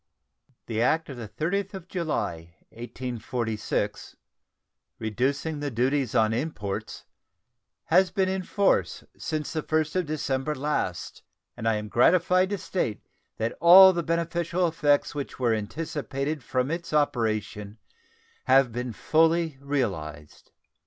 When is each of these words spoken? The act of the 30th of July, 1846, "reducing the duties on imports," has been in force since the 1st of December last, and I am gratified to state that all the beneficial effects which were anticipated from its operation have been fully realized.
The 0.65 0.81
act 0.81 1.09
of 1.09 1.17
the 1.17 1.27
30th 1.29 1.75
of 1.75 1.87
July, 1.87 2.55
1846, 2.69 4.15
"reducing 4.97 5.59
the 5.59 5.69
duties 5.69 6.15
on 6.15 6.33
imports," 6.33 7.05
has 7.83 8.09
been 8.09 8.27
in 8.27 8.41
force 8.41 9.03
since 9.15 9.53
the 9.53 9.61
1st 9.61 9.95
of 9.97 10.05
December 10.07 10.55
last, 10.55 11.21
and 11.55 11.67
I 11.67 11.75
am 11.75 11.87
gratified 11.87 12.49
to 12.49 12.57
state 12.57 13.05
that 13.37 13.55
all 13.61 13.93
the 13.93 14.01
beneficial 14.01 14.67
effects 14.67 15.13
which 15.13 15.37
were 15.37 15.53
anticipated 15.53 16.41
from 16.43 16.71
its 16.71 16.93
operation 16.93 17.77
have 18.45 18.71
been 18.71 18.93
fully 18.93 19.59
realized. 19.61 20.49